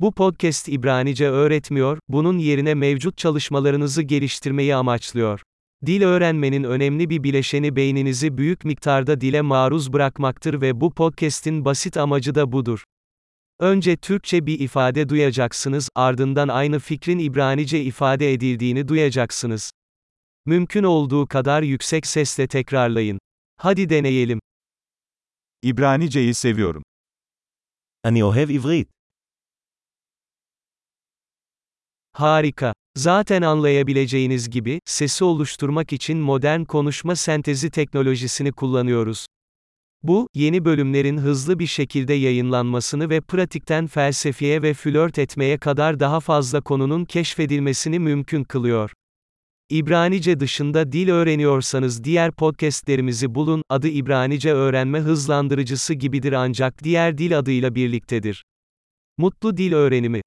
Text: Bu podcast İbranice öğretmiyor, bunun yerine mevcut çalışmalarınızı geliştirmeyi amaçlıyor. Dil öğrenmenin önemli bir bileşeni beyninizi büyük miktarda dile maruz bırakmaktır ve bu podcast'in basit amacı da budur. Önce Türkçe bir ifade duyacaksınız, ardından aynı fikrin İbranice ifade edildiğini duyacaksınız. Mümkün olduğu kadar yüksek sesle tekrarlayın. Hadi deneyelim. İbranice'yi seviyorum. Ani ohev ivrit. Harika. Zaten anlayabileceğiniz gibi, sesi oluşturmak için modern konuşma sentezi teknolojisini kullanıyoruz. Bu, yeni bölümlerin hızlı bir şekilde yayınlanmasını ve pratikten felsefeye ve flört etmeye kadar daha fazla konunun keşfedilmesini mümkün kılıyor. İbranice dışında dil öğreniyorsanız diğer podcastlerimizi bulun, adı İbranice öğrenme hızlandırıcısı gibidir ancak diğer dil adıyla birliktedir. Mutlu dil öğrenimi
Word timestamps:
Bu 0.00 0.12
podcast 0.12 0.68
İbranice 0.68 1.28
öğretmiyor, 1.28 1.98
bunun 2.08 2.38
yerine 2.38 2.74
mevcut 2.74 3.18
çalışmalarınızı 3.18 4.02
geliştirmeyi 4.02 4.74
amaçlıyor. 4.74 5.42
Dil 5.86 6.02
öğrenmenin 6.02 6.64
önemli 6.64 7.10
bir 7.10 7.22
bileşeni 7.22 7.76
beyninizi 7.76 8.38
büyük 8.38 8.64
miktarda 8.64 9.20
dile 9.20 9.40
maruz 9.40 9.92
bırakmaktır 9.92 10.60
ve 10.60 10.80
bu 10.80 10.94
podcast'in 10.94 11.64
basit 11.64 11.96
amacı 11.96 12.34
da 12.34 12.52
budur. 12.52 12.84
Önce 13.60 13.96
Türkçe 13.96 14.46
bir 14.46 14.60
ifade 14.60 15.08
duyacaksınız, 15.08 15.88
ardından 15.94 16.48
aynı 16.48 16.78
fikrin 16.78 17.18
İbranice 17.18 17.82
ifade 17.82 18.32
edildiğini 18.32 18.88
duyacaksınız. 18.88 19.70
Mümkün 20.46 20.82
olduğu 20.82 21.26
kadar 21.26 21.62
yüksek 21.62 22.06
sesle 22.06 22.46
tekrarlayın. 22.46 23.18
Hadi 23.56 23.88
deneyelim. 23.88 24.40
İbranice'yi 25.62 26.34
seviyorum. 26.34 26.82
Ani 28.04 28.24
ohev 28.24 28.48
ivrit. 28.48 28.88
Harika. 32.16 32.72
Zaten 32.96 33.42
anlayabileceğiniz 33.42 34.50
gibi, 34.50 34.80
sesi 34.84 35.24
oluşturmak 35.24 35.92
için 35.92 36.18
modern 36.18 36.64
konuşma 36.64 37.16
sentezi 37.16 37.70
teknolojisini 37.70 38.52
kullanıyoruz. 38.52 39.26
Bu, 40.02 40.28
yeni 40.34 40.64
bölümlerin 40.64 41.18
hızlı 41.18 41.58
bir 41.58 41.66
şekilde 41.66 42.14
yayınlanmasını 42.14 43.10
ve 43.10 43.20
pratikten 43.20 43.86
felsefeye 43.86 44.62
ve 44.62 44.74
flört 44.74 45.18
etmeye 45.18 45.58
kadar 45.58 46.00
daha 46.00 46.20
fazla 46.20 46.60
konunun 46.60 47.04
keşfedilmesini 47.04 47.98
mümkün 47.98 48.44
kılıyor. 48.44 48.90
İbranice 49.70 50.40
dışında 50.40 50.92
dil 50.92 51.08
öğreniyorsanız 51.08 52.04
diğer 52.04 52.32
podcastlerimizi 52.32 53.34
bulun, 53.34 53.62
adı 53.68 53.88
İbranice 53.88 54.52
öğrenme 54.52 55.00
hızlandırıcısı 55.00 55.94
gibidir 55.94 56.32
ancak 56.32 56.84
diğer 56.84 57.18
dil 57.18 57.38
adıyla 57.38 57.74
birliktedir. 57.74 58.44
Mutlu 59.18 59.56
dil 59.56 59.72
öğrenimi 59.72 60.20